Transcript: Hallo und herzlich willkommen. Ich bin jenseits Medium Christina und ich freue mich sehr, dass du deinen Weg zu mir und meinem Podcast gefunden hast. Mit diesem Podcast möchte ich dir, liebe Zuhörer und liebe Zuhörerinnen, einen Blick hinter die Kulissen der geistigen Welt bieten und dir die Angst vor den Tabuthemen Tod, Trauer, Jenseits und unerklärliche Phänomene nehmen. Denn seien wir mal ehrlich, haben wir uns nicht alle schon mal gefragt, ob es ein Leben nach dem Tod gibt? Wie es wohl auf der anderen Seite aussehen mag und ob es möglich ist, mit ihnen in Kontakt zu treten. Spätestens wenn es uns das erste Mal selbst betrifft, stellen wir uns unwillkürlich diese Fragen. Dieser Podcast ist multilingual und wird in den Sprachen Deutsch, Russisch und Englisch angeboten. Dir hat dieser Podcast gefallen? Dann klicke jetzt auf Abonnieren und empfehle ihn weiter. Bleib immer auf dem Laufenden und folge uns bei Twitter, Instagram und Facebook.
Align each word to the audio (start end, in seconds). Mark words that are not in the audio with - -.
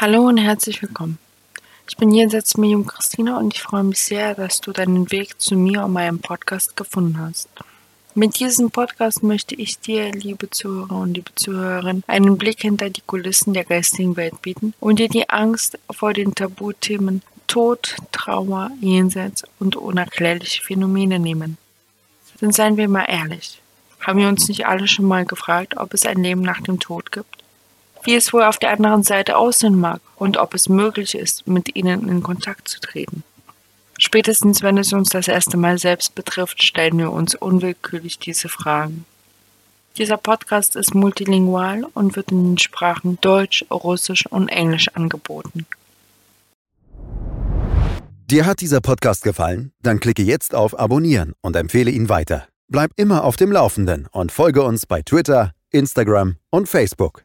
Hallo 0.00 0.28
und 0.28 0.36
herzlich 0.36 0.80
willkommen. 0.80 1.18
Ich 1.88 1.96
bin 1.96 2.12
jenseits 2.12 2.56
Medium 2.56 2.86
Christina 2.86 3.36
und 3.36 3.52
ich 3.52 3.62
freue 3.62 3.82
mich 3.82 3.98
sehr, 3.98 4.36
dass 4.36 4.60
du 4.60 4.70
deinen 4.70 5.10
Weg 5.10 5.40
zu 5.40 5.56
mir 5.56 5.84
und 5.84 5.92
meinem 5.92 6.20
Podcast 6.20 6.76
gefunden 6.76 7.18
hast. 7.18 7.48
Mit 8.14 8.38
diesem 8.38 8.70
Podcast 8.70 9.24
möchte 9.24 9.56
ich 9.56 9.80
dir, 9.80 10.12
liebe 10.12 10.50
Zuhörer 10.50 11.00
und 11.00 11.14
liebe 11.14 11.34
Zuhörerinnen, 11.34 12.04
einen 12.06 12.38
Blick 12.38 12.60
hinter 12.60 12.90
die 12.90 13.00
Kulissen 13.00 13.54
der 13.54 13.64
geistigen 13.64 14.16
Welt 14.16 14.40
bieten 14.40 14.72
und 14.78 15.00
dir 15.00 15.08
die 15.08 15.28
Angst 15.28 15.80
vor 15.90 16.12
den 16.12 16.32
Tabuthemen 16.32 17.22
Tod, 17.48 17.96
Trauer, 18.12 18.70
Jenseits 18.80 19.42
und 19.58 19.74
unerklärliche 19.74 20.62
Phänomene 20.62 21.18
nehmen. 21.18 21.58
Denn 22.40 22.52
seien 22.52 22.76
wir 22.76 22.88
mal 22.88 23.06
ehrlich, 23.08 23.60
haben 23.98 24.20
wir 24.20 24.28
uns 24.28 24.46
nicht 24.46 24.64
alle 24.64 24.86
schon 24.86 25.06
mal 25.06 25.26
gefragt, 25.26 25.76
ob 25.76 25.92
es 25.92 26.06
ein 26.06 26.22
Leben 26.22 26.42
nach 26.42 26.60
dem 26.60 26.78
Tod 26.78 27.10
gibt? 27.10 27.38
Wie 28.04 28.14
es 28.14 28.32
wohl 28.32 28.42
auf 28.42 28.58
der 28.58 28.70
anderen 28.70 29.02
Seite 29.02 29.36
aussehen 29.36 29.78
mag 29.78 30.00
und 30.16 30.36
ob 30.36 30.54
es 30.54 30.68
möglich 30.68 31.14
ist, 31.14 31.46
mit 31.46 31.76
ihnen 31.76 32.08
in 32.08 32.22
Kontakt 32.22 32.68
zu 32.68 32.80
treten. 32.80 33.22
Spätestens 33.98 34.62
wenn 34.62 34.78
es 34.78 34.92
uns 34.92 35.08
das 35.10 35.28
erste 35.28 35.56
Mal 35.56 35.78
selbst 35.78 36.14
betrifft, 36.14 36.62
stellen 36.62 36.98
wir 36.98 37.10
uns 37.10 37.34
unwillkürlich 37.34 38.18
diese 38.18 38.48
Fragen. 38.48 39.04
Dieser 39.96 40.16
Podcast 40.16 40.76
ist 40.76 40.94
multilingual 40.94 41.84
und 41.94 42.14
wird 42.14 42.30
in 42.30 42.50
den 42.50 42.58
Sprachen 42.58 43.18
Deutsch, 43.20 43.64
Russisch 43.70 44.26
und 44.26 44.48
Englisch 44.48 44.88
angeboten. 44.94 45.66
Dir 48.30 48.46
hat 48.46 48.60
dieser 48.60 48.80
Podcast 48.80 49.24
gefallen? 49.24 49.72
Dann 49.82 49.98
klicke 49.98 50.22
jetzt 50.22 50.54
auf 50.54 50.78
Abonnieren 50.78 51.32
und 51.40 51.56
empfehle 51.56 51.90
ihn 51.90 52.08
weiter. 52.08 52.46
Bleib 52.68 52.92
immer 52.96 53.24
auf 53.24 53.36
dem 53.36 53.50
Laufenden 53.50 54.06
und 54.12 54.30
folge 54.30 54.62
uns 54.62 54.86
bei 54.86 55.02
Twitter, 55.02 55.52
Instagram 55.70 56.36
und 56.50 56.68
Facebook. 56.68 57.24